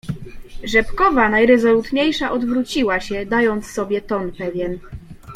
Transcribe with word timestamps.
"Rzepkowa 0.63 1.29
najrezolutniejsza 1.29 2.31
odwróciła 2.31 2.99
się, 2.99 3.25
dając 3.25 3.67
sobie 3.71 4.01
ton 4.01 4.31
pewien." 4.31 4.79